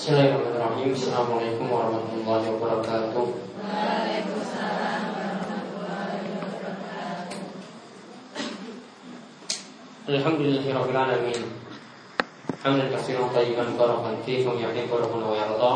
[0.00, 0.96] Bismillahirrahmanirrahim.
[0.96, 3.26] Assalamualaikum warahmatullahi wabarakatuh.
[10.08, 11.40] Alhamdulillahirabbil alamin.
[12.64, 15.72] Hamdan katsiran tayyiban barakan wa yuhibbu rabbuna wa yarda.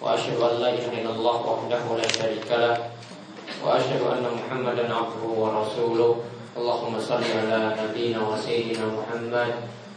[0.00, 2.76] Wa asyhadu an la ilaha illallah wahdahu la syarika lah.
[3.60, 6.24] Wa asyhadu anna Muhammadan abduhu wa rasuluh.
[6.56, 9.68] Allahumma salli ala nabiyyina wa sayyidina Muhammad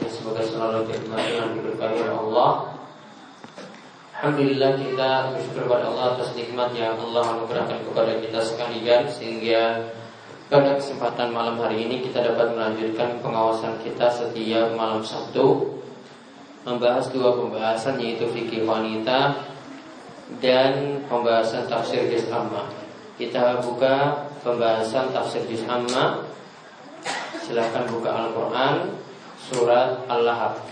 [0.00, 2.50] yang semoga selalu dinikmati dan diberkahi oleh Allah.
[4.20, 9.88] Alhamdulillah kita bersyukur kepada Allah atas nikmat yang Allah anugerahkan kepada kita sekalian sehingga
[10.52, 15.78] pada kesempatan malam hari ini kita dapat melanjutkan pengawasan kita setiap malam Sabtu
[16.68, 19.40] membahas dua pembahasan yaitu fikih wanita
[20.44, 22.68] dan pembahasan tafsir juz amma.
[23.16, 26.28] Kita buka pembahasan tafsir juz amma.
[27.40, 29.00] Silahkan buka Al-Quran
[29.50, 30.62] surat Al-Lahab.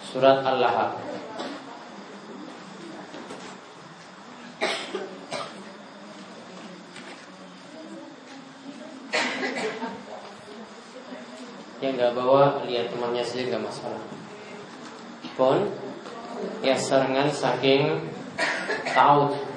[0.00, 0.96] Surat Al-Lahab.
[11.84, 14.00] Yang nggak bawa lihat temannya saja nggak masalah.
[15.36, 15.68] Pun
[16.64, 18.08] ya serangan saking
[18.88, 19.51] tahu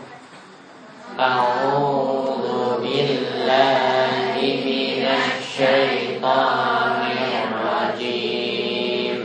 [1.19, 2.45] أعوذ
[2.83, 7.01] بالله من الشيطان
[7.43, 9.17] الرجيم.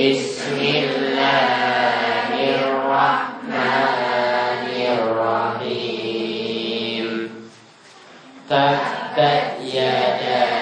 [0.00, 4.64] بسم الله الرحمن
[4.98, 7.06] الرحيم.
[8.50, 9.18] تبت
[9.74, 10.53] يدا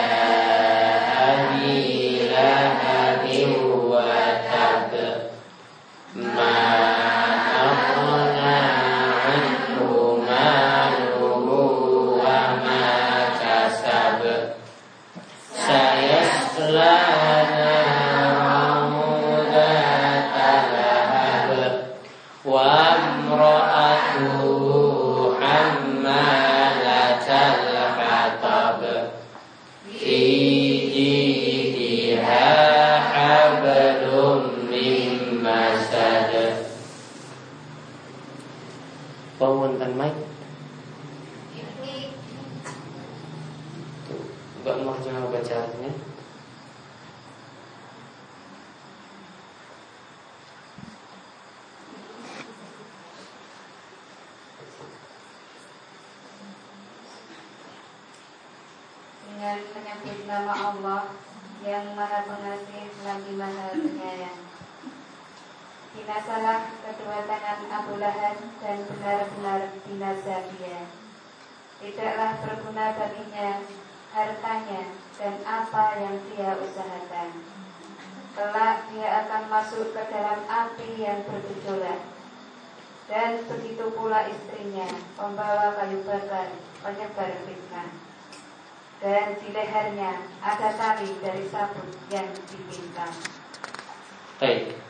[69.53, 70.89] benar jenazahnya.
[71.77, 73.61] Tidaklah berguna baginya
[74.17, 74.83] hartanya
[75.21, 77.31] dan apa yang dia usahakan.
[78.33, 82.01] Kelak dia akan masuk ke dalam api yang bergejolak.
[83.13, 84.89] Dan begitu pula istrinya,
[85.21, 86.49] pembawa kayu bakar,
[86.81, 87.93] penyebar fitnah.
[89.05, 93.13] Dan di lehernya ada tali dari sabut yang dipintang.
[94.41, 94.81] Baik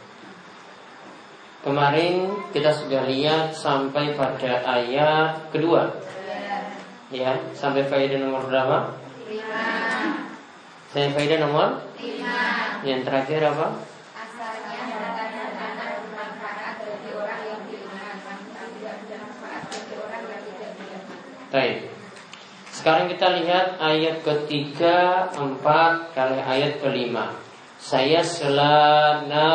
[3.07, 5.95] lihat sampai pada ayat kedua.
[7.15, 8.99] Ya, sampai faedah nomor berapa?
[9.31, 9.67] Lima.
[10.91, 11.87] Sampai faedah nomor?
[12.03, 12.83] Lima.
[12.83, 13.67] Yang terakhir apa?
[21.53, 21.93] Baik.
[22.73, 27.52] Sekarang kita lihat ayat ketiga, empat, kali ayat kelima.
[27.83, 29.51] Saya selana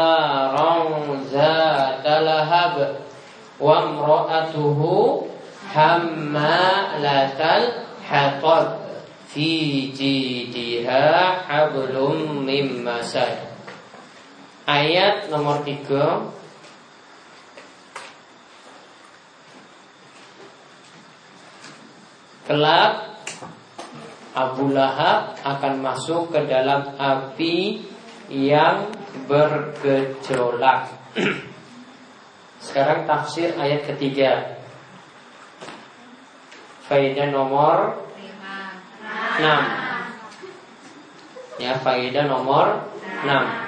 [0.51, 2.99] rong zatalahab
[3.55, 5.23] wa imra'atuhu
[5.71, 8.83] hammalatal hatab
[9.31, 9.47] fi
[9.95, 13.47] jidiha hablum mim masad.
[14.67, 16.27] Ayat nomor tiga.
[22.43, 23.23] Kelak
[24.35, 27.95] Abu Lahab akan masuk ke dalam api
[28.27, 28.91] yang
[29.27, 30.91] bergejolak.
[32.65, 34.59] Sekarang tafsir ayat ketiga.
[36.87, 37.99] Faidah nomor
[39.39, 39.87] 6
[41.57, 42.85] Ya, faedah nomor
[43.25, 43.67] 6.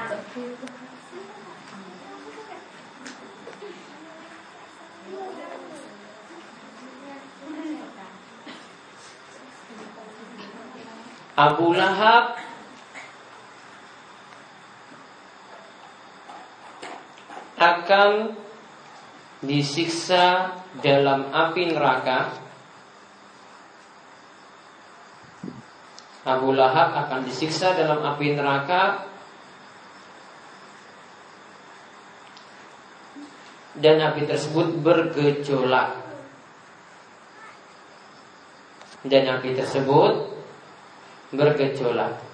[11.39, 12.48] Abu Lahab
[17.89, 18.37] akan
[19.41, 22.37] disiksa dalam api neraka.
[26.21, 29.09] Abu Lahab akan disiksa dalam api neraka
[33.81, 35.97] dan api tersebut bergejolak.
[39.01, 40.13] Dan api tersebut
[41.33, 42.28] bergejolak.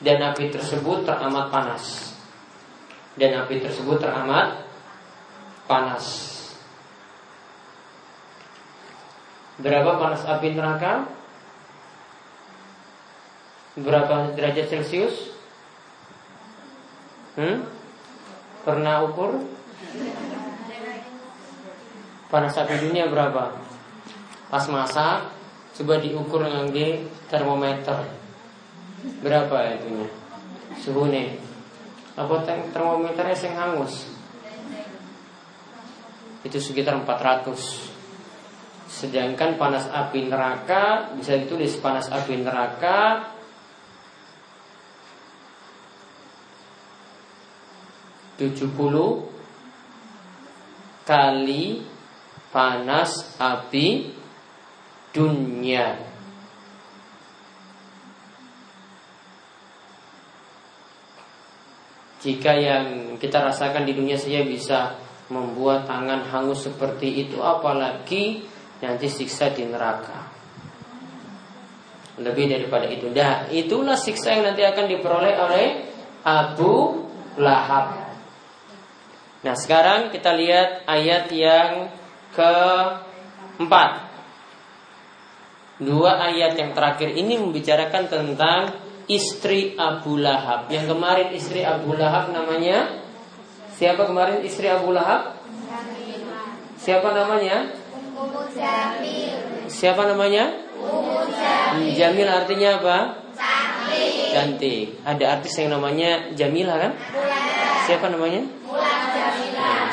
[0.00, 2.10] Dan api tersebut teramat panas
[3.20, 4.64] dan api tersebut teramat
[5.68, 6.04] panas.
[9.60, 11.04] Berapa panas api neraka?
[13.76, 15.36] Berapa derajat Celcius?
[17.36, 17.68] Hmm?
[18.64, 19.44] Pernah ukur?
[22.32, 23.52] Panas api dunia berapa?
[24.48, 25.28] Pas masak,
[25.76, 26.72] coba diukur dengan
[27.28, 28.19] termometer.
[29.20, 29.80] Berapa?
[30.80, 31.36] Suhu nih.
[32.16, 34.20] Apa termometernya yang hangus?
[36.40, 37.52] itu sekitar 400
[38.90, 43.28] sedangkan panas api neraka bisa ditulis panas api neraka
[48.40, 49.28] tujuh puluh
[51.04, 51.84] kali
[52.50, 54.16] panas api
[55.12, 56.09] dunia.
[62.20, 65.00] Jika yang kita rasakan di dunia saja bisa
[65.32, 68.44] membuat tangan hangus seperti itu apalagi
[68.84, 70.28] nanti siksa di neraka.
[72.20, 73.08] Lebih daripada itu.
[73.08, 75.66] Dah itulah siksa yang nanti akan diperoleh oleh
[76.20, 77.08] Abu
[77.40, 78.12] Lahab.
[79.40, 81.88] Nah sekarang kita lihat ayat yang
[82.36, 84.12] keempat.
[85.80, 92.30] Dua ayat yang terakhir ini membicarakan tentang istri Abu Lahab yang kemarin istri Abu Lahab
[92.30, 93.00] namanya
[93.80, 95.40] Siapa kemarin istri Abu Lahab?
[96.76, 97.72] Siapa namanya?
[99.72, 100.52] Siapa namanya?
[101.96, 102.28] Jamil.
[102.28, 102.96] Artinya apa?
[104.36, 105.00] Cantik.
[105.00, 106.92] Ada artis yang namanya Jamila kan?
[107.88, 108.44] Siapa namanya?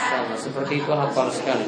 [0.03, 1.63] Sama seperti itu hafal sekali.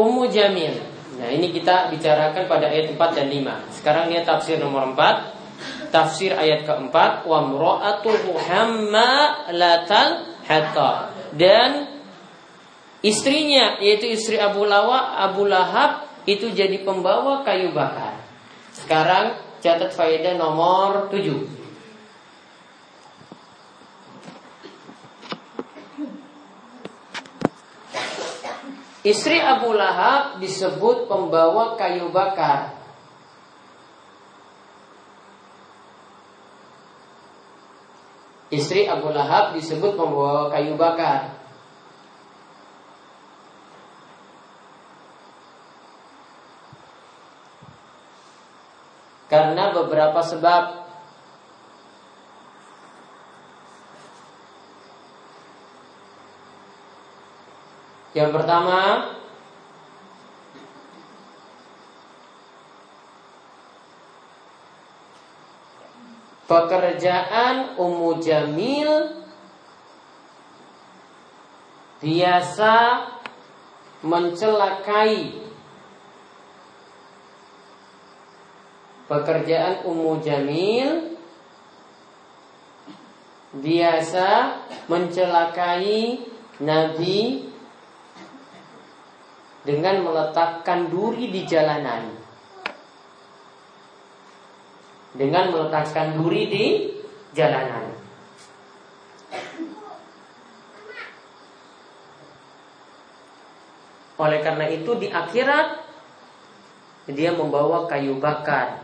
[0.00, 0.80] Ummu Jamil.
[1.18, 3.74] Nah, ini kita bicarakan pada ayat 4 dan 5.
[3.74, 11.98] Sekarang lihat tafsir nomor 4 tafsir ayat keempat wa mra'atuhu hammalatal hatta dan
[13.02, 18.20] istrinya yaitu istri Abu Lawa Abu Lahab itu jadi pembawa kayu bakar.
[18.76, 21.57] Sekarang catat faedah nomor 7.
[29.06, 32.78] Istri Abu Lahab disebut pembawa kayu bakar.
[38.48, 41.36] Istri Abu Lahab disebut membawa kayu bakar.
[49.28, 50.87] Karena beberapa sebab
[58.18, 58.80] Yang pertama
[66.50, 69.22] Pekerjaan Ummu Jamil
[72.02, 72.74] biasa
[74.02, 75.46] mencelakai
[79.06, 81.14] Pekerjaan Ummu Jamil
[83.54, 84.58] biasa
[84.90, 86.26] mencelakai
[86.58, 87.47] Nabi
[89.66, 92.18] dengan meletakkan duri di jalanan
[95.18, 96.64] dengan meletakkan duri di
[97.34, 97.90] jalanan.
[104.18, 105.86] Oleh karena itu di akhirat
[107.10, 108.82] dia membawa kayu bakar.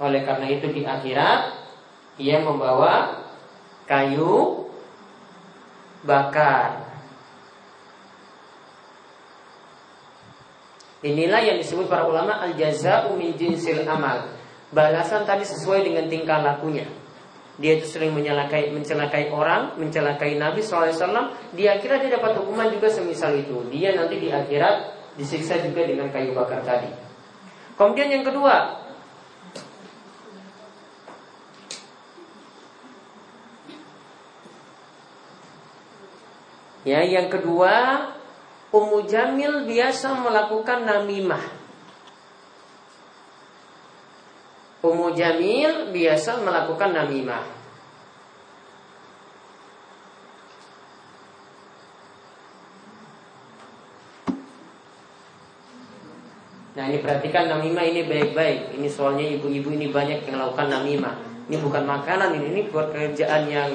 [0.00, 1.60] Oleh karena itu di akhirat
[2.20, 3.24] ia membawa
[3.88, 4.68] kayu
[6.04, 6.89] bakar.
[11.00, 14.36] Inilah yang disebut para ulama al-jaza'u min jinsil amal.
[14.68, 16.84] Balasan tadi sesuai dengan tingkah lakunya.
[17.60, 21.32] Dia itu sering menyelakai, mencelakai orang, mencelakai Nabi SAW.
[21.56, 23.64] Di akhirat dia dapat hukuman juga semisal itu.
[23.72, 26.88] Dia nanti di akhirat disiksa juga dengan kayu bakar tadi.
[27.76, 28.80] Kemudian yang kedua,
[36.80, 38.08] Ya, yang kedua,
[38.70, 41.42] Ummu Jamil biasa melakukan namimah.
[44.80, 47.60] Ummu Jamil biasa melakukan namimah.
[56.70, 61.18] Nah ini perhatikan namimah ini baik-baik Ini soalnya ibu-ibu ini banyak yang melakukan namimah
[61.50, 63.74] Ini bukan makanan ini, ini pekerjaan yang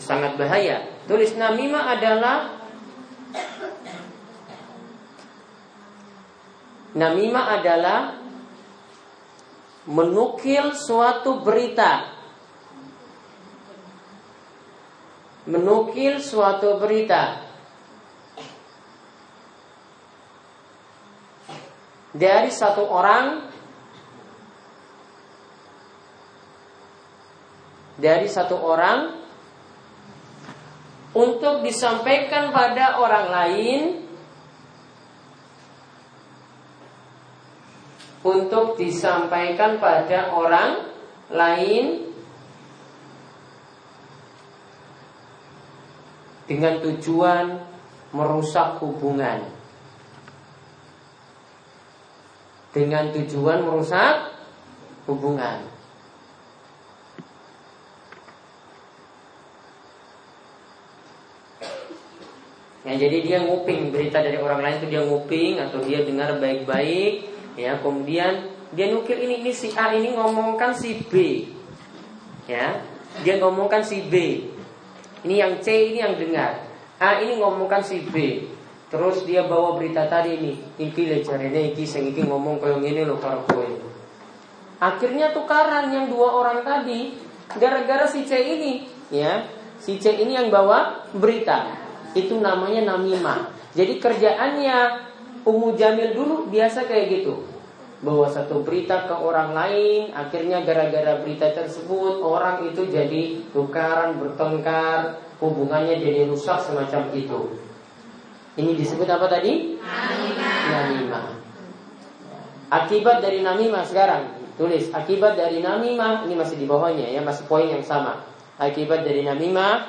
[0.00, 2.59] sangat bahaya Tulis namimah adalah
[7.00, 8.20] Namimah adalah
[9.88, 12.12] menukil suatu berita.
[15.48, 17.40] Menukil suatu berita
[22.12, 23.48] dari satu orang
[27.96, 28.98] dari satu orang
[31.16, 34.09] untuk disampaikan pada orang lain
[38.20, 40.92] untuk disampaikan pada orang
[41.32, 42.10] lain
[46.44, 47.62] dengan tujuan
[48.10, 49.46] merusak hubungan.
[52.70, 54.34] Dengan tujuan merusak
[55.06, 55.70] hubungan.
[62.80, 67.28] Ya, jadi dia nguping berita dari orang lain itu dia nguping atau dia dengar baik-baik,
[67.58, 71.42] ya kemudian dia nukil ini ini si A ini ngomongkan si B,
[72.46, 72.78] ya
[73.26, 74.46] dia ngomongkan si B,
[75.26, 76.70] ini yang C ini yang dengar,
[77.02, 78.46] A ini ngomongkan si B,
[78.86, 83.18] terus dia bawa berita tadi ini, iki lejarene iki sing iki ngomong koyo ngene lho
[83.18, 83.66] karo kowe.
[84.78, 87.18] Akhirnya tukaran yang dua orang tadi
[87.58, 89.50] gara-gara si C ini, ya
[89.82, 91.74] si C ini yang bawa berita.
[92.14, 93.50] Itu namanya namimah.
[93.74, 95.09] Jadi kerjaannya
[95.46, 97.44] Ummu Jamil dulu biasa kayak gitu.
[98.00, 105.20] Bawa satu berita ke orang lain, akhirnya gara-gara berita tersebut orang itu jadi tukaran, bertengkar,
[105.36, 107.40] hubungannya jadi rusak semacam itu.
[108.56, 109.76] Ini disebut apa tadi?
[110.68, 111.28] Namimah.
[112.70, 117.64] Akibat dari namimah sekarang tulis akibat dari namimah ini masih di bawahnya ya masih poin
[117.64, 118.20] yang sama.
[118.60, 119.88] Akibat dari namimah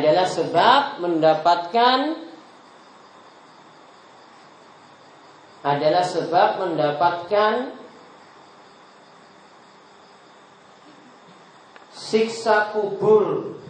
[0.00, 1.98] adalah sebab mendapatkan
[5.60, 7.76] adalah sebab mendapatkan
[11.92, 13.60] siksa kubur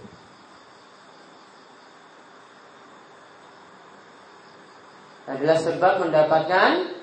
[5.26, 6.94] adalah sebab mendapatkan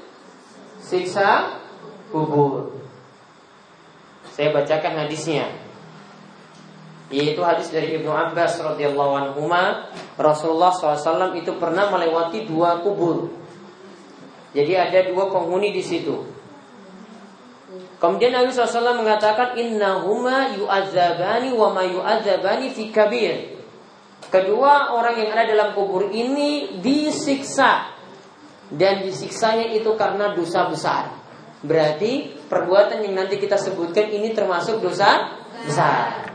[0.79, 1.59] siksa
[2.15, 2.79] kubur.
[4.31, 5.66] Saya bacakan hadisnya
[7.07, 9.47] yaitu hadis dari Ibnu Abbas radhiyallahu anhu
[10.19, 13.31] Rasulullah SAW itu pernah melewati dua kubur.
[14.51, 16.37] Jadi ada dua penghuni di situ.
[17.97, 23.57] Kemudian Nabi SAW mengatakan innahuma yu'adzabani wa ma yu'adzabani fi kabir.
[24.27, 27.95] Kedua orang yang ada dalam kubur ini disiksa
[28.67, 31.15] dan disiksanya itu karena dosa besar.
[31.63, 36.26] Berarti perbuatan yang nanti kita sebutkan ini termasuk dosa besar.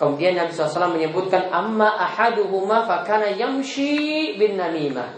[0.00, 5.12] Kemudian Nabi SAW menyebutkan amma ahaduhuma fakana yamshi bin namimah.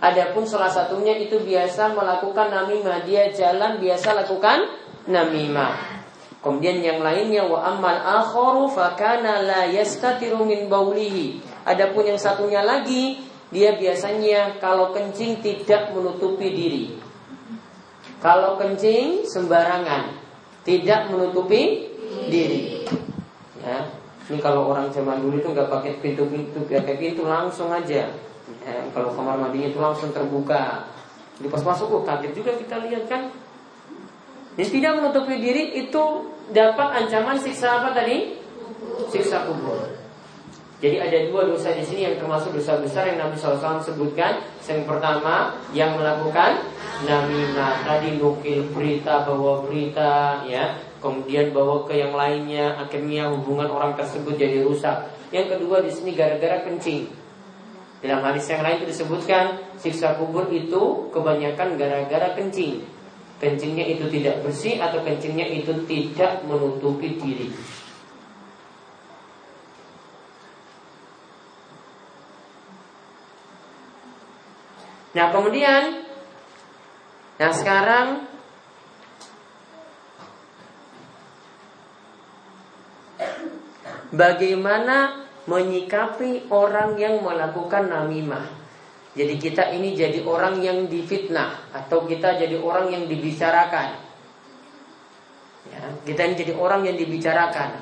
[0.00, 4.64] Adapun salah satunya itu biasa melakukan namimah, dia jalan biasa lakukan
[5.04, 6.00] namimah.
[6.40, 11.44] Kemudian yang lainnya wa ammal akharu fakana la yastatiru min baulihi.
[11.68, 13.20] Adapun yang satunya lagi
[13.52, 16.84] dia biasanya kalau kencing tidak menutupi diri.
[18.24, 20.16] Kalau kencing sembarangan,
[20.64, 21.92] tidak menutupi
[22.32, 22.88] diri.
[23.60, 28.08] Ya, ini kalau orang zaman dulu itu nggak pakai pintu-pintu, pakai pintu langsung aja.
[28.64, 30.88] Ya, kalau kamar mandinya itu langsung terbuka.
[31.36, 33.28] Jadi pas masuk, oh kaget juga kita lihat kan.
[34.54, 36.04] Dan tidak menutupi diri itu
[36.54, 38.38] dapat ancaman siksa apa tadi?
[39.12, 40.04] Siksa kubur.
[40.84, 44.40] Jadi ada dua dosa di sini yang termasuk dosa besar yang Nabi SAW sebutkan.
[44.64, 46.60] Yang pertama yang melakukan
[47.08, 52.80] namimah tadi nukil berita bawa berita ya kemudian bawa ke yang lainnya.
[52.80, 55.12] Akhirnya hubungan orang tersebut jadi rusak.
[55.28, 57.12] Yang kedua di sini gara-gara kencing.
[58.00, 62.80] Dalam hadis yang lain itu disebutkan siksa kubur itu kebanyakan gara-gara kencing.
[63.36, 67.52] Kencingnya itu tidak bersih atau kencingnya itu tidak menutupi diri.
[75.12, 76.04] Nah kemudian
[77.34, 78.06] Nah sekarang
[84.14, 88.46] Bagaimana menyikapi orang yang melakukan namimah?
[89.14, 93.94] Jadi kita ini jadi orang yang difitnah Atau kita jadi orang yang dibicarakan.
[95.70, 97.78] Ya, Kita ini jadi orang yang dibicarakan.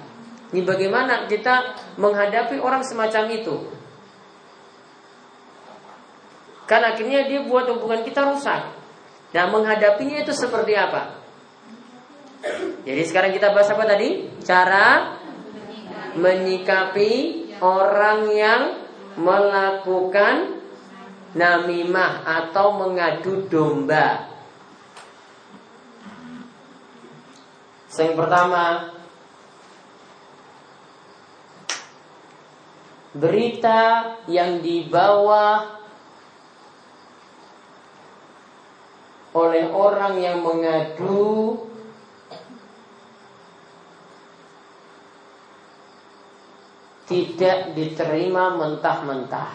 [0.52, 3.56] Ini bagaimana kita menghadapi orang semacam itu?
[6.68, 8.72] Kan akhirnya dia buat hubungan kita rusak.
[9.32, 11.20] Nah menghadapinya itu seperti apa?
[12.84, 14.28] Jadi sekarang kita bahas apa tadi?
[14.44, 15.16] Cara
[16.16, 17.12] menyikapi
[17.62, 18.62] orang yang
[19.16, 20.60] melakukan
[21.32, 24.28] namimah atau mengadu domba.
[27.92, 28.64] Yang pertama,
[33.12, 33.80] berita
[34.24, 35.76] yang dibawa
[39.32, 41.56] oleh orang yang mengadu
[47.12, 49.52] tidak diterima mentah-mentah.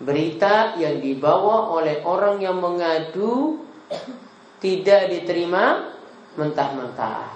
[0.00, 3.60] Berita yang dibawa oleh orang yang mengadu
[4.56, 5.92] tidak diterima
[6.40, 7.28] mentah-mentah.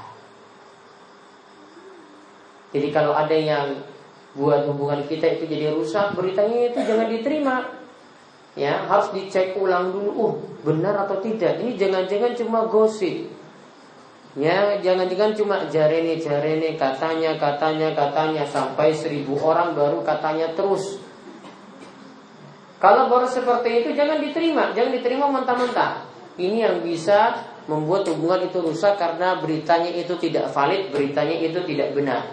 [2.72, 3.76] Jadi kalau ada yang
[4.32, 7.56] buat hubungan kita itu jadi rusak, beritanya itu jangan diterima.
[8.56, 10.11] Ya, harus dicek ulang dulu.
[10.12, 11.61] Uh, benar atau tidak?
[11.61, 13.41] Ini jangan-jangan cuma gosip.
[14.33, 20.97] Ya, jangan-jangan cuma jarene jarene katanya katanya katanya sampai seribu orang baru katanya terus.
[22.81, 26.09] Kalau baru seperti itu jangan diterima, jangan diterima mentah-mentah.
[26.40, 31.92] Ini yang bisa membuat hubungan itu rusak karena beritanya itu tidak valid, beritanya itu tidak
[31.92, 32.25] benar.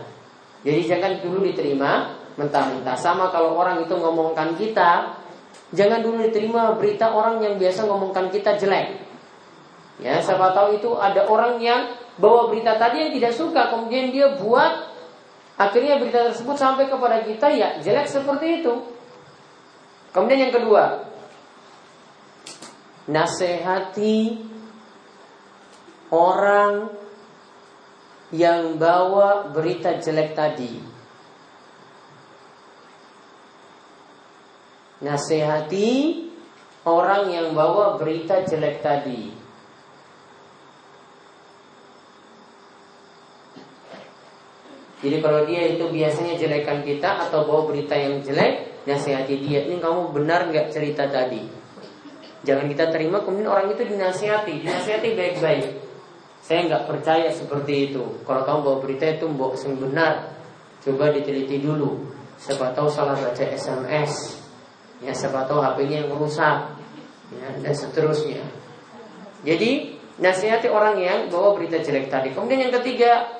[0.63, 2.95] Jadi jangan dulu diterima mentah-mentah.
[2.95, 5.19] Sama kalau orang itu ngomongkan kita,
[5.75, 9.08] jangan dulu diterima berita orang yang biasa ngomongkan kita jelek.
[9.99, 14.39] Ya, siapa tahu itu ada orang yang bawa berita tadi yang tidak suka, kemudian dia
[14.39, 14.87] buat
[15.59, 18.73] akhirnya berita tersebut sampai kepada kita ya jelek seperti itu.
[20.15, 21.03] Kemudian yang kedua,
[23.11, 24.39] nasihati
[26.15, 26.95] orang
[28.31, 30.73] yang bawa berita jelek tadi.
[34.99, 35.89] Nasihati
[36.83, 39.38] orang yang bawa berita jelek tadi.
[44.99, 49.63] Jadi kalau dia itu biasanya jelekan kita atau bawa berita yang jelek, nasihati dia.
[49.63, 51.39] Ini kamu benar nggak cerita tadi?
[52.43, 55.67] Jangan kita terima kemudian orang itu dinasihati, dinasihati baik-baik.
[56.43, 58.03] Saya nggak percaya seperti itu.
[58.27, 60.35] Kalau kamu bawa berita itu mbok sing benar,
[60.83, 61.99] coba diteliti dulu.
[62.39, 64.39] Siapa tahu salah baca SMS,
[65.03, 66.75] ya siapa tahu HP-nya yang rusak,
[67.35, 68.39] ya, dan seterusnya.
[69.43, 72.31] Jadi nasihati orang yang bawa berita jelek tadi.
[72.31, 73.38] Kemudian yang ketiga,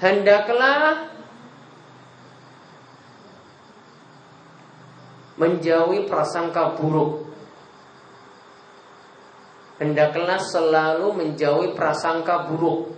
[0.00, 1.12] hendaklah
[5.36, 7.28] menjauhi prasangka buruk.
[9.76, 12.96] Hendaklah selalu menjauhi prasangka buruk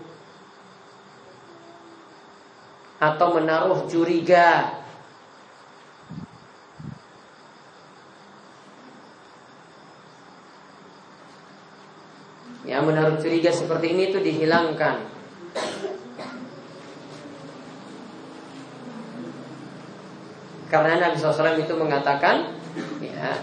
[3.03, 4.79] atau menaruh curiga.
[12.63, 15.18] Ya, menaruh curiga seperti ini itu dihilangkan.
[20.69, 22.53] Karena Nabi SAW itu mengatakan
[23.01, 23.41] ya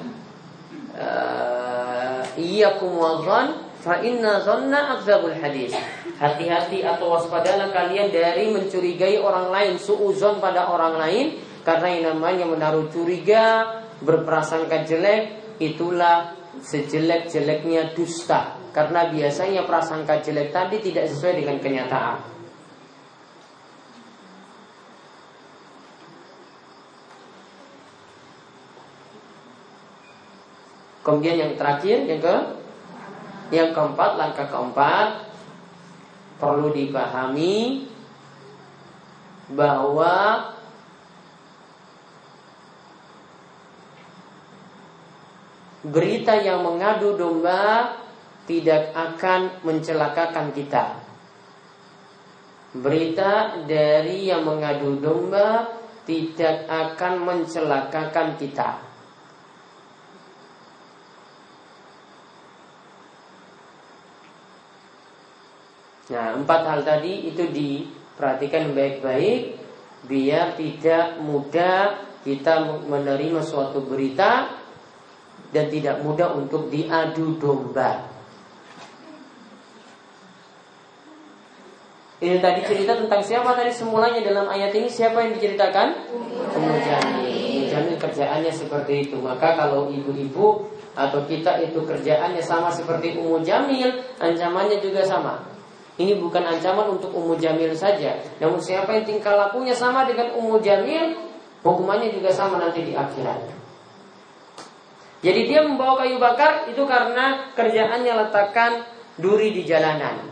[0.93, 5.73] eh, Iyyakum wadhan fa inna dhanna akzabul hadis.
[6.15, 11.25] Hati-hati atau waspadalah kalian dari mencurigai orang lain, suuzon pada orang lain
[11.65, 18.53] karena yang namanya menaruh curiga, berprasangka jelek itulah sejelek-jeleknya dusta.
[18.69, 22.34] Karena biasanya prasangka jelek tadi tidak sesuai dengan kenyataan.
[31.05, 32.35] Kemudian yang terakhir yang ke
[33.53, 35.29] yang keempat langkah keempat
[36.41, 37.85] perlu dipahami
[39.53, 40.49] bahwa
[45.85, 47.93] berita yang mengadu domba
[48.49, 51.05] tidak akan mencelakakan kita.
[52.73, 55.69] Berita dari yang mengadu domba
[56.09, 58.94] tidak akan mencelakakan kita.
[66.05, 69.57] Nah, empat hal tadi itu diperhatikan baik-baik
[70.05, 74.53] biar tidak mudah kita menerima suatu berita
[75.49, 78.05] dan tidak mudah untuk diadu domba.
[82.21, 85.87] Ini tadi cerita tentang siapa tadi semulanya dalam ayat ini siapa yang diceritakan?
[86.53, 87.97] Ummu Jamil.
[87.99, 89.17] kerjaannya seperti itu.
[89.19, 95.54] Maka kalau ibu-ibu atau kita itu kerjaannya sama seperti Ummu Jamil, ancamannya juga sama.
[95.95, 98.19] Ini bukan ancaman untuk Ummu Jamil saja.
[98.43, 101.15] Namun siapa yang tingkah lakunya sama dengan Ummu Jamil,
[101.63, 103.55] hukumannya juga sama nanti di akhirat.
[105.23, 108.83] Jadi dia membawa kayu bakar itu karena kerjaannya letakkan
[109.15, 110.27] duri di jalanan.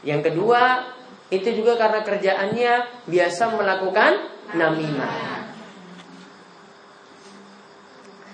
[0.00, 0.88] Yang kedua,
[1.28, 2.72] itu juga karena kerjaannya
[3.06, 4.12] biasa melakukan
[4.56, 5.44] namimah.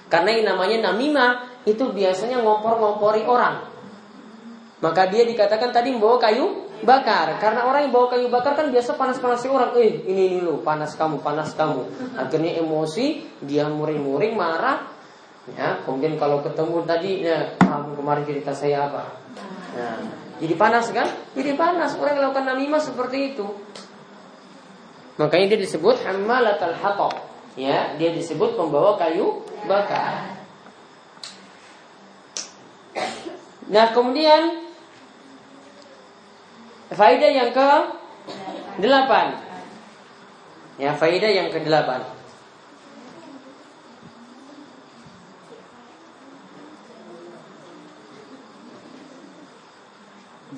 [0.09, 1.31] Karena yang namanya namimah
[1.69, 3.69] itu biasanya ngompor-ngompori orang.
[4.79, 7.38] Maka dia dikatakan tadi membawa kayu bakar.
[7.43, 9.71] Karena orang yang bawa kayu bakar kan biasa panas-panasi orang.
[9.79, 12.14] Eh, ini ini lo, panas kamu, panas kamu.
[12.19, 14.91] Akhirnya emosi, dia muring-muring, marah.
[15.57, 19.17] Ya, kemudian kalau ketemu tadi, ya, kamu kemarin cerita saya apa?
[19.73, 19.99] Nah,
[20.38, 21.09] jadi panas kan?
[21.33, 21.97] Jadi panas.
[21.97, 23.47] Orang yang melakukan namimah seperti itu.
[25.19, 26.79] Makanya dia disebut hamalat al
[27.59, 30.38] Ya, dia disebut pembawa kayu bakar.
[33.69, 34.67] Nah, kemudian
[36.92, 37.70] faedah yang ke
[38.81, 39.37] delapan.
[40.79, 42.18] Ya, faedah yang ke delapan.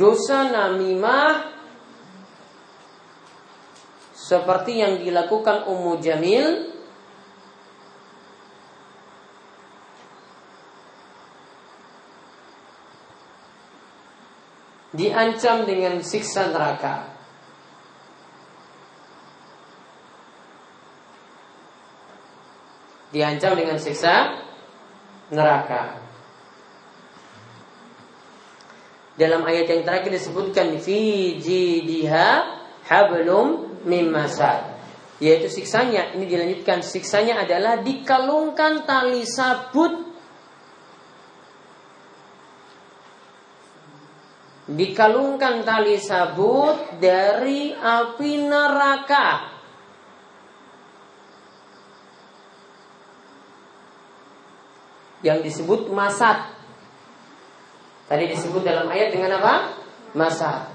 [0.01, 1.53] dosa namimah
[4.17, 6.70] seperti yang dilakukan Ummu Jamil
[15.01, 17.09] diancam dengan siksa neraka.
[23.09, 24.45] Diancam dengan siksa
[25.33, 25.99] neraka.
[29.17, 32.29] Dalam ayat yang terakhir disebutkan fi jidiha
[32.85, 34.77] hablum mimmasad.
[35.21, 40.10] Yaitu siksanya, ini dilanjutkan siksanya adalah dikalungkan tali sabut
[44.71, 49.29] dikalungkan tali sabut dari api neraka.
[55.21, 56.55] Yang disebut masat.
[58.09, 59.77] Tadi disebut dalam ayat dengan apa?
[60.17, 60.73] Masa.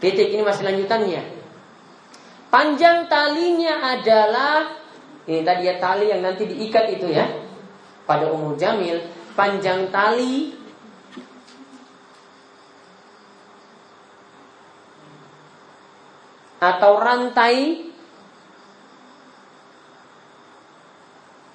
[0.00, 1.22] Titik ini masih lanjutannya.
[2.48, 4.84] Panjang talinya adalah
[5.24, 7.28] ini tadi ya tali yang nanti diikat itu ya.
[8.04, 9.00] Pada umur jamil,
[9.32, 10.63] panjang tali
[16.64, 17.84] atau rantai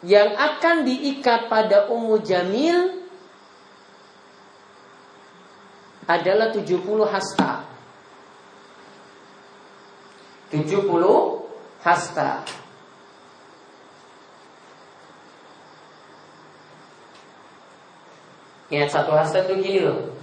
[0.06, 3.10] yang akan diikat pada umur jamil
[6.06, 6.78] adalah 70
[7.10, 7.66] hasta.
[10.54, 10.90] 70
[11.82, 12.46] hasta.
[18.70, 20.14] Ingat satu hasta itu gini loh.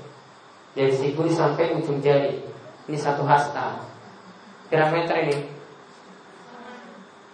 [0.79, 2.39] Dari siku sampai ujung jari.
[2.87, 3.96] Ini satu hasta.
[4.67, 5.37] Berapa meter ini?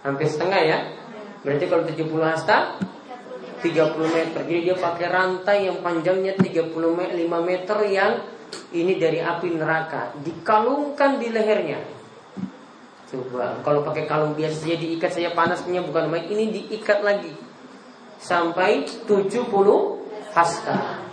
[0.02, 0.78] Hampir setengah ya.
[1.42, 2.76] Berarti kalau 70 hasta
[3.62, 3.72] 30
[4.10, 4.40] meter.
[4.42, 6.74] Jadi dia pakai rantai yang panjangnya 35
[7.46, 8.12] meter yang
[8.74, 11.80] ini dari api neraka dikalungkan di lehernya.
[13.08, 17.32] Coba kalau pakai kalung biasa saja diikat saya panasnya bukan main ini diikat lagi
[18.18, 19.52] sampai 70
[20.32, 21.04] hasta.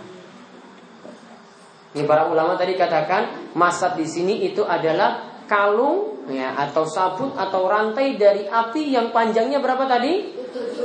[1.90, 7.66] Ini para ulama tadi katakan masat di sini itu adalah kalung ya atau sabut atau
[7.66, 10.38] rantai dari api yang panjangnya berapa tadi?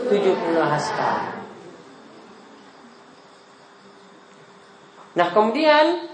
[0.09, 1.13] 70 hasta.
[5.13, 6.09] Nah kemudian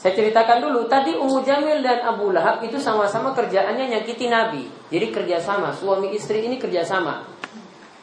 [0.00, 4.64] Saya ceritakan dulu, tadi Ummu Jamil dan Abu Lahab itu sama-sama kerjaannya nyakiti Nabi.
[4.88, 7.28] Jadi kerjasama, suami istri ini kerjasama.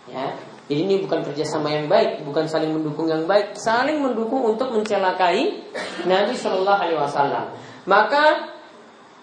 [0.06, 5.64] Ya, ini bukan kerjasama yang baik, bukan saling mendukung yang baik, saling mendukung untuk mencelakai
[6.04, 7.46] Nabi Shallallahu Alaihi Wasallam.
[7.88, 8.52] Maka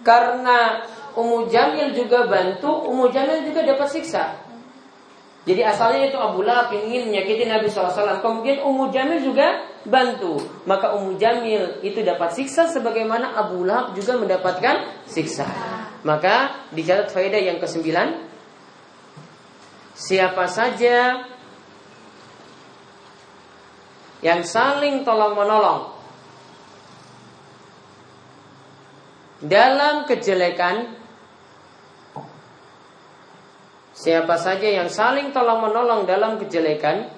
[0.00, 4.40] karena Ummu Jamil juga bantu, Ummu Jamil juga dapat siksa.
[5.44, 8.24] Jadi asalnya itu Abu Lahab ingin menyakiti Nabi SAW.
[8.24, 10.40] Kemudian Ummu Jamil juga bantu.
[10.64, 15.44] Maka Ummu Jamil itu dapat siksa sebagaimana Abu Lahab juga mendapatkan siksa.
[16.00, 18.33] Maka dicatat faedah yang kesembilan.
[19.92, 21.28] Siapa saja
[24.24, 25.92] yang saling tolong menolong
[29.44, 31.04] dalam kejelekan
[33.94, 37.08] Siapa saja yang saling tolong menolong dalam kejelekan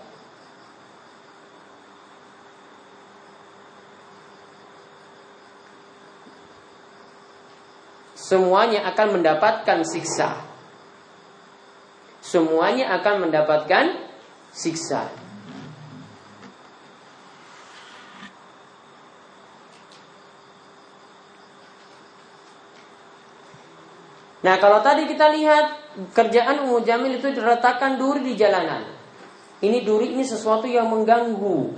[8.26, 10.42] Semuanya akan mendapatkan siksa.
[12.18, 14.02] Semuanya akan mendapatkan
[14.50, 15.25] siksa
[24.46, 28.86] Nah kalau tadi kita lihat kerjaan Ummu Jamil itu diletakkan duri di jalanan.
[29.58, 31.74] Ini duri ini sesuatu yang mengganggu.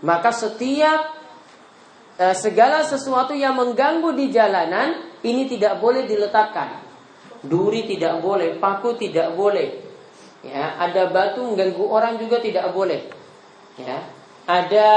[0.00, 1.12] Maka setiap
[2.16, 6.88] eh, segala sesuatu yang mengganggu di jalanan ini tidak boleh diletakkan.
[7.44, 9.84] Duri tidak boleh, paku tidak boleh.
[10.40, 13.12] Ya, ada batu mengganggu orang juga tidak boleh.
[13.76, 14.08] Ya,
[14.48, 14.88] ada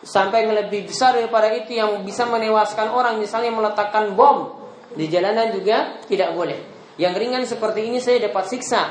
[0.00, 4.59] sampai yang lebih besar daripada itu yang bisa menewaskan orang misalnya meletakkan bom
[4.94, 6.58] di jalanan juga tidak boleh.
[6.98, 8.82] Yang ringan seperti ini saya dapat siksa.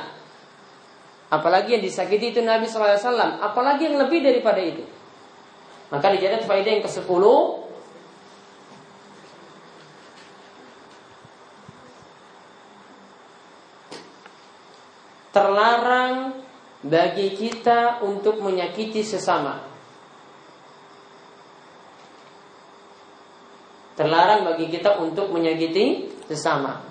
[1.29, 3.37] Apalagi yang disakiti itu Nabi SAW.
[3.43, 4.81] Apalagi yang lebih daripada itu.
[5.89, 7.23] Maka dijadat faedah yang ke-10
[15.29, 16.41] terlarang
[16.81, 19.61] bagi kita untuk menyakiti sesama.
[23.99, 26.89] Terlarang bagi kita untuk menyakiti sesama.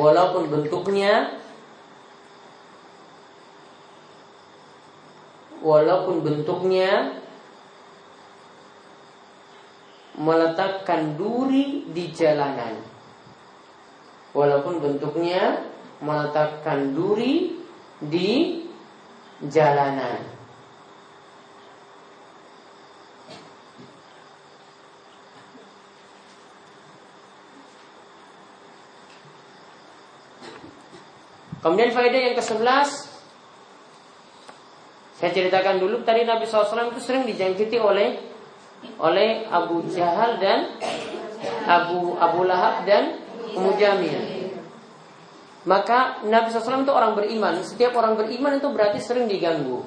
[0.00, 1.34] walaupun bentuknya
[5.60, 7.20] walaupun bentuknya
[10.16, 12.80] meletakkan duri di jalanan
[14.32, 15.68] walaupun bentuknya
[16.00, 17.60] meletakkan duri
[18.00, 18.59] di
[19.48, 20.20] jalanan
[31.60, 32.88] Kemudian faedah yang ke-11
[35.20, 38.16] Saya ceritakan dulu tadi Nabi SAW itu sering dijangkiti oleh
[38.96, 40.80] oleh Abu Jahal dan
[41.68, 43.20] Abu Abu Lahab dan
[43.52, 44.39] Ummu Jamil.
[45.68, 47.60] Maka Nabi SAW itu orang beriman.
[47.60, 49.84] Setiap orang beriman itu berarti sering diganggu.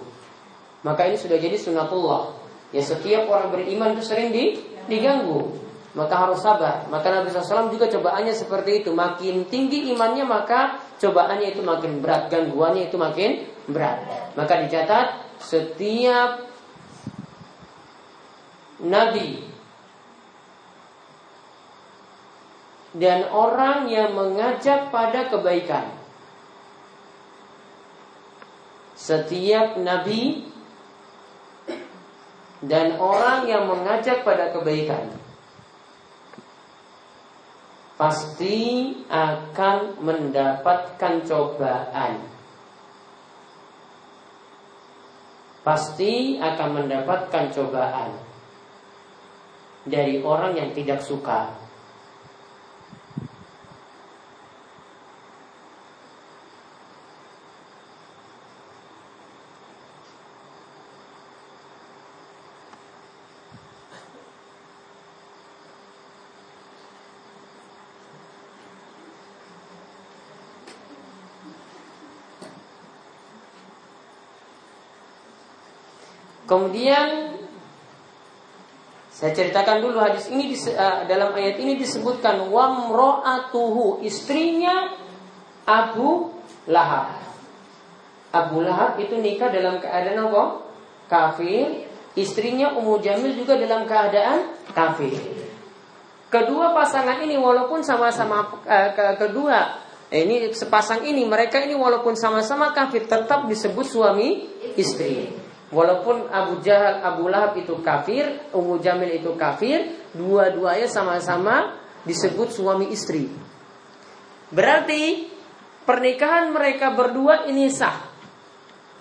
[0.86, 2.36] Maka ini sudah jadi sunatullah.
[2.74, 6.90] Ya setiap orang beriman itu sering di, diganggu maka harus sabar.
[6.90, 8.90] Maka Nabi SAW juga cobaannya seperti itu.
[8.92, 14.02] Makin tinggi imannya maka cobaannya itu makin berat, gangguannya itu makin berat.
[14.34, 16.50] Maka dicatat setiap
[18.84, 19.53] nabi
[22.94, 25.90] dan orang yang mengajak pada kebaikan.
[28.94, 30.46] Setiap nabi
[32.62, 35.18] dan orang yang mengajak pada kebaikan
[37.98, 42.14] pasti akan mendapatkan cobaan.
[45.64, 48.20] Pasti akan mendapatkan cobaan
[49.88, 51.63] dari orang yang tidak suka
[76.44, 77.40] Kemudian
[79.14, 84.90] saya ceritakan dulu hadis ini di, uh, dalam ayat ini disebutkan wamro'atuhu istrinya
[85.70, 86.34] Abu
[86.66, 87.22] Lahab.
[88.34, 90.44] Abu Lahab itu nikah dalam keadaan apa?
[91.08, 91.88] Kafir.
[92.18, 95.18] Istrinya Ummu Jamil juga dalam keadaan kafir.
[96.30, 99.78] Kedua pasangan ini walaupun sama-sama uh, ke, kedua
[100.10, 105.43] eh, ini sepasang ini mereka ini walaupun sama-sama kafir tetap disebut suami istri.
[105.74, 111.74] Walaupun Abu Jahal, Abu Lahab itu kafir, Ummu Jamil itu kafir, dua-duanya sama-sama
[112.06, 113.26] disebut suami istri.
[114.54, 115.34] Berarti
[115.90, 118.14] pernikahan mereka berdua ini sah.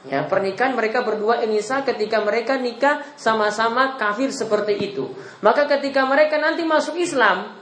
[0.03, 5.13] Ya, pernikahan mereka berdua ini sah ketika mereka nikah sama-sama kafir seperti itu.
[5.45, 7.55] Maka ketika mereka nanti masuk Islam,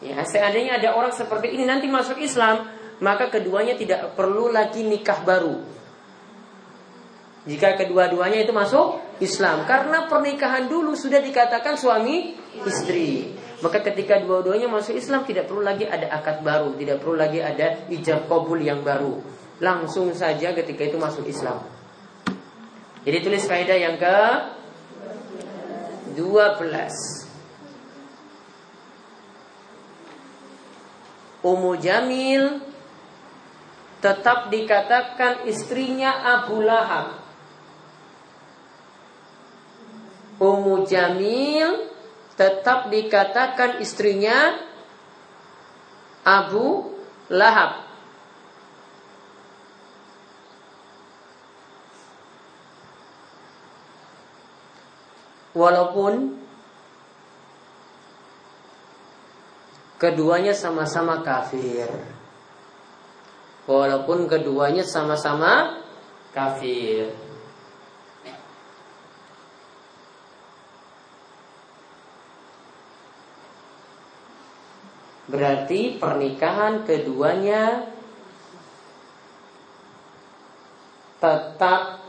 [0.00, 2.70] ya seandainya ada orang seperti ini nanti masuk Islam,
[3.02, 5.81] maka keduanya tidak perlu lagi nikah baru.
[7.42, 9.66] Jika kedua-duanya itu masuk Islam.
[9.66, 13.34] Karena pernikahan dulu sudah dikatakan suami istri.
[13.62, 16.78] Maka ketika dua-duanya masuk Islam Tidak perlu lagi ada akad baru.
[16.78, 19.18] Tidak perlu lagi ada ijab kabul yang baru.
[19.58, 21.66] Langsung saja ketika itu masuk Islam.
[23.02, 24.18] Jadi tulis faedah yang ke
[26.14, 26.62] 12
[31.42, 32.62] Ummu Jamil
[33.98, 37.21] tetap dikatakan istrinya Abu Lahab
[40.42, 41.86] Ummu Jamil
[42.34, 44.58] tetap dikatakan istrinya
[46.26, 46.98] Abu
[47.30, 47.86] Lahab.
[55.54, 56.42] Walaupun
[60.02, 61.86] keduanya sama-sama kafir.
[63.70, 65.78] Walaupun keduanya sama-sama
[66.34, 67.31] kafir.
[75.32, 77.88] Berarti pernikahan keduanya
[81.16, 82.04] tetap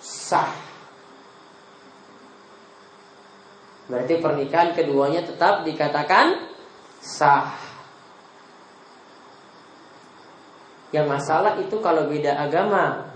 [0.00, 0.56] sah.
[3.92, 6.48] Berarti pernikahan keduanya tetap dikatakan
[7.04, 7.52] sah.
[10.96, 13.15] Yang masalah itu kalau beda agama.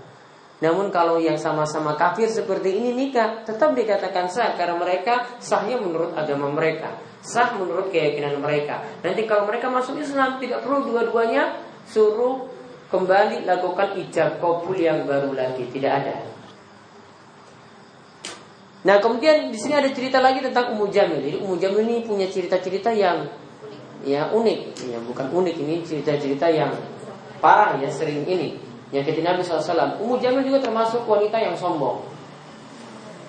[0.61, 6.13] Namun kalau yang sama-sama kafir seperti ini nikah tetap dikatakan sah karena mereka sahnya menurut
[6.13, 8.81] agama mereka sah menurut keyakinan mereka.
[9.05, 12.49] Nanti kalau mereka masuk Islam tidak perlu dua-duanya suruh
[12.89, 16.15] kembali lakukan ijab kabul yang baru lagi, tidak ada.
[18.81, 21.21] Nah kemudian di sini ada cerita lagi tentang Ummu Jamil.
[21.21, 23.29] Jadi Ummu Jamil ini punya cerita-cerita yang
[24.01, 26.73] ya unik, ya bukan unik ini cerita-cerita yang
[27.37, 28.57] parah ya sering ini.
[28.91, 32.03] Yang ketika Nabi SAW Ummu Jamil juga termasuk wanita yang sombong.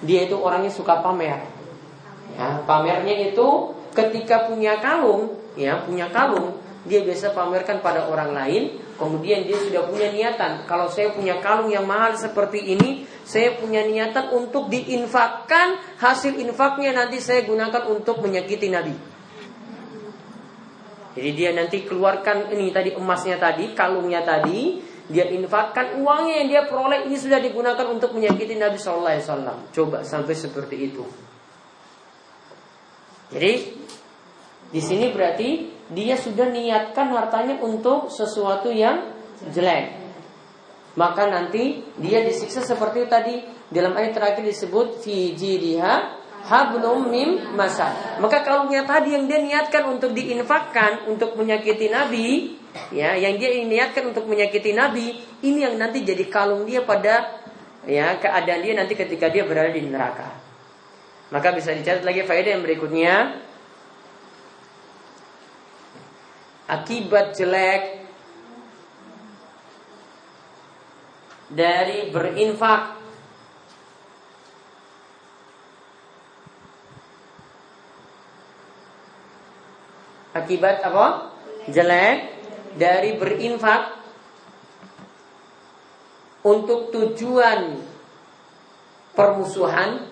[0.03, 1.47] Dia itu orangnya suka pamer.
[2.35, 8.63] Ya, pamernya itu ketika punya kalung, ya punya kalung, dia biasa pamerkan pada orang lain.
[8.99, 13.83] Kemudian dia sudah punya niatan, kalau saya punya kalung yang mahal seperti ini, saya punya
[13.83, 18.95] niatan untuk diinfakkan, hasil infaknya nanti saya gunakan untuk menyakiti Nabi.
[21.19, 26.63] Jadi dia nanti keluarkan ini tadi emasnya tadi, kalungnya tadi, dia infakkan uangnya yang dia
[26.71, 29.59] peroleh ini sudah digunakan untuk menyakiti Nabi Shallallahu Alaihi Wasallam.
[29.75, 31.05] Coba sampai seperti itu.
[33.33, 33.53] Jadi
[34.71, 39.11] di sini berarti dia sudah niatkan hartanya untuk sesuatu yang
[39.51, 39.99] jelek.
[40.95, 43.41] Maka nanti dia disiksa seperti tadi
[43.73, 48.19] dalam ayat terakhir disebut fi jiriha hablum mim masa.
[48.19, 52.59] Maka kalungnya tadi yang dia niatkan untuk diinfakkan untuk menyakiti Nabi,
[52.91, 57.43] ya, yang dia niatkan untuk menyakiti Nabi, ini yang nanti jadi kalung dia pada
[57.87, 60.31] ya keadaan dia nanti ketika dia berada di neraka.
[61.33, 63.15] Maka bisa dicatat lagi faedah yang berikutnya
[66.69, 67.83] akibat jelek
[71.53, 73.02] dari berinfak
[80.33, 81.33] akibat apa?
[81.69, 82.41] Jelek.
[82.73, 84.01] Dari berinfak
[86.41, 87.85] untuk tujuan
[89.13, 90.09] permusuhan.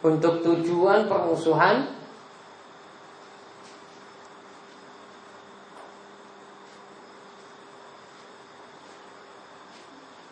[0.00, 2.00] Untuk tujuan permusuhan.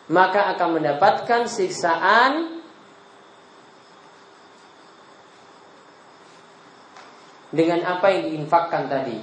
[0.07, 2.56] Maka akan mendapatkan siksaan
[7.51, 9.19] dengan apa yang diinfakkan tadi.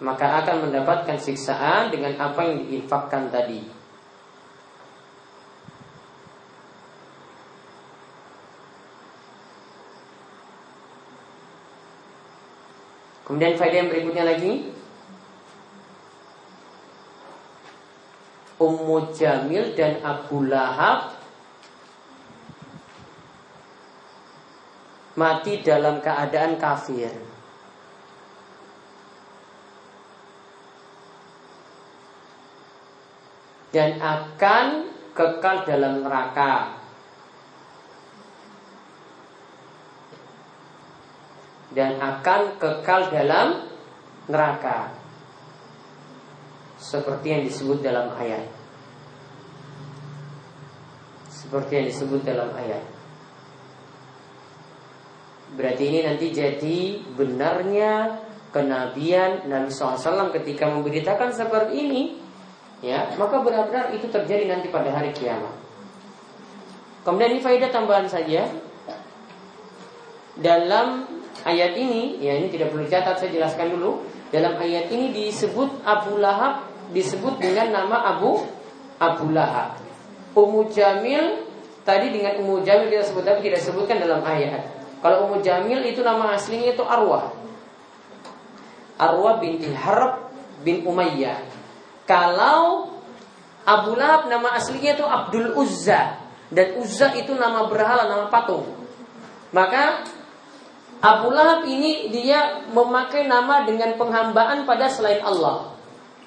[0.00, 3.80] Maka akan mendapatkan siksaan dengan apa yang diinfakkan tadi.
[13.28, 14.74] Kemudian faedah yang berikutnya lagi
[18.58, 21.19] Ummu Jamil dan Abu Lahab
[25.20, 27.12] mati dalam keadaan kafir.
[33.70, 36.80] Dan akan kekal dalam neraka.
[41.70, 43.70] dan akan kekal dalam
[44.26, 44.90] neraka.
[46.80, 48.50] Seperti yang disebut dalam ayat.
[51.30, 52.99] Seperti yang disebut dalam ayat.
[55.60, 56.78] Berarti ini nanti jadi
[57.20, 58.16] benarnya
[58.48, 62.02] kenabian Nabi SAW ketika memberitakan seperti ini
[62.80, 65.52] ya maka benar-benar itu terjadi nanti pada hari kiamat.
[67.04, 68.48] Kemudian ini faedah tambahan saja
[70.40, 71.04] dalam
[71.44, 74.00] ayat ini ya ini tidak perlu catat saya jelaskan dulu
[74.32, 76.64] dalam ayat ini disebut Abu Lahab
[76.96, 78.40] disebut dengan nama Abu
[78.96, 79.76] Abu Lahab.
[80.32, 81.44] Ummu Jamil
[81.84, 84.79] tadi dengan Ummu Jamil kita sebut tapi tidak sebutkan dalam ayat.
[85.00, 87.32] Kalau Ummu Jamil itu nama aslinya itu Arwah.
[89.00, 90.28] Arwah binti Harb
[90.60, 91.40] bin Umayyah.
[92.04, 92.92] Kalau
[93.64, 96.20] Abu Lahab nama aslinya itu Abdul Uzza
[96.52, 98.68] dan Uzza itu nama berhala, nama patung.
[99.56, 100.04] Maka
[101.00, 105.72] Abu Lahab ini dia memakai nama dengan penghambaan pada selain Allah.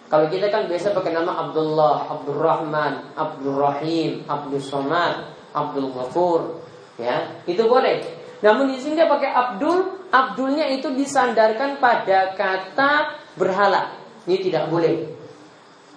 [0.09, 6.61] Kalau kita kan biasa pakai nama Abdullah, Abdurrahman, Abdurrahim, Abdul Somad, Abdul Ghafur,
[6.97, 8.22] ya itu boleh.
[8.43, 13.95] Namun di sini dia pakai Abdul, Abdulnya itu disandarkan pada kata berhala.
[14.27, 15.07] Ini tidak boleh.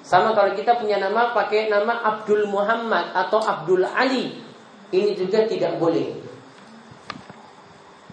[0.07, 4.39] Sama kalau kita punya nama pakai nama Abdul Muhammad atau Abdul Ali,
[4.95, 6.23] ini juga tidak boleh.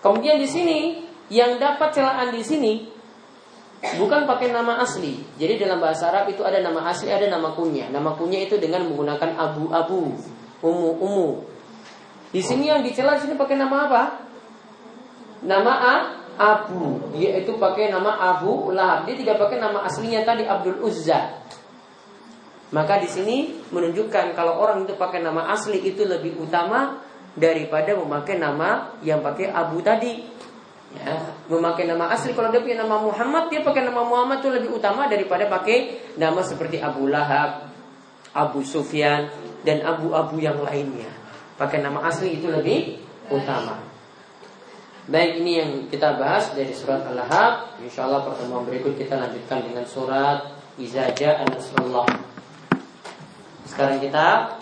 [0.01, 0.77] Kemudian di sini
[1.29, 2.89] yang dapat celaan di sini
[4.01, 5.21] bukan pakai nama asli.
[5.37, 7.93] Jadi dalam bahasa Arab itu ada nama asli, ada nama kunyah.
[7.93, 10.17] Nama kunyah itu dengan menggunakan abu-abu,
[10.65, 11.45] umu-umu.
[12.33, 14.03] Di sini yang dicela di sini pakai nama apa?
[15.43, 15.95] Nama A,
[16.39, 17.13] Abu.
[17.13, 19.05] Dia itu pakai nama Abu Lahab.
[19.05, 21.43] Dia tidak pakai nama aslinya tadi Abdul Uzza.
[22.73, 23.37] Maka di sini
[23.69, 27.05] menunjukkan kalau orang itu pakai nama asli itu lebih utama
[27.37, 30.25] daripada memakai nama yang pakai Abu tadi.
[30.93, 31.17] Ya,
[31.49, 35.09] memakai nama asli kalau dia punya nama Muhammad dia pakai nama Muhammad itu lebih utama
[35.09, 37.65] daripada pakai nama seperti Abu Lahab,
[38.29, 39.29] Abu Sufyan
[39.65, 41.09] dan abu-abu yang lainnya.
[41.57, 43.92] Pakai nama asli itu lebih utama.
[45.03, 47.75] Baik ini yang kita bahas dari surat Al-Lahab.
[47.83, 52.07] Insyaallah pertemuan berikut kita lanjutkan dengan surat Izaja An-Nasrullah.
[53.67, 54.55] Sekarang kita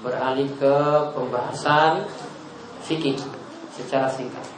[0.00, 0.76] beralih ke
[1.12, 2.08] pembahasan
[2.88, 3.20] fikih
[3.76, 4.55] secara singkat.